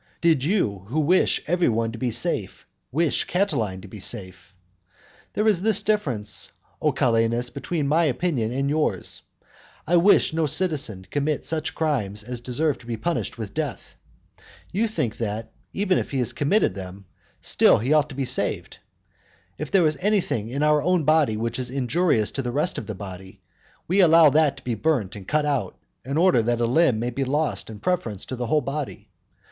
Did 0.19 0.43
you 0.43 0.85
who 0.87 1.01
wish 1.01 1.43
every 1.45 1.69
one 1.69 1.91
to 1.91 1.97
be 1.99 2.09
safe, 2.09 2.65
wish 2.91 3.25
Catiline 3.27 3.81
to 3.83 3.87
be 3.87 3.99
safe? 3.99 4.51
There 5.33 5.47
is 5.47 5.61
this 5.61 5.83
difference, 5.83 6.53
O 6.81 6.91
Calenus, 6.91 7.51
between 7.51 7.87
my 7.87 8.05
opinion 8.05 8.51
and 8.51 8.67
yours. 8.67 9.21
I 9.85 9.97
wish 9.97 10.33
no 10.33 10.47
citizen 10.47 11.03
to 11.03 11.09
commit 11.09 11.43
such 11.43 11.75
crimes 11.75 12.23
as 12.23 12.39
deserve 12.39 12.79
to 12.79 12.87
be 12.87 12.97
punished 12.97 13.37
with 13.37 13.53
death. 13.53 13.95
You 14.71 14.87
think 14.87 15.17
that, 15.17 15.51
even 15.71 15.99
if 15.99 16.09
he 16.09 16.17
has 16.17 16.33
committed 16.33 16.73
them, 16.73 17.05
still 17.39 17.77
he 17.77 17.93
ought 17.93 18.09
to 18.09 18.15
be 18.15 18.25
saved. 18.25 18.79
If 19.59 19.69
there 19.69 19.85
is 19.85 19.97
anything 20.01 20.49
in 20.49 20.63
our 20.63 20.81
own 20.81 21.03
body 21.03 21.37
which 21.37 21.59
is 21.59 21.69
injurious 21.69 22.31
to 22.31 22.41
the 22.41 22.49
rest 22.51 22.79
of 22.79 22.87
the 22.87 22.95
body, 22.95 23.39
we 23.87 23.99
allow 23.99 24.31
that 24.31 24.57
to 24.57 24.63
be 24.63 24.73
burnt 24.73 25.15
and 25.15 25.27
cut 25.27 25.45
out, 25.45 25.77
in 26.03 26.17
order 26.17 26.41
that 26.41 26.59
a 26.59 26.65
limb 26.65 26.97
may 26.97 27.11
be 27.11 27.23
lost 27.23 27.69
in 27.69 27.79
preference 27.79 28.25
to 28.25 28.35
the 28.35 28.47
whole 28.47 28.61
body. 28.61 29.07